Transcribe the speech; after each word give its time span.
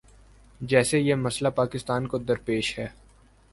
جیسے 0.61 0.99
یہ 0.99 1.15
مسئلہ 1.15 1.49
پاکستان 1.49 2.07
کو 2.07 2.17
درپیش 2.17 2.79
ہے۔ 2.79 2.87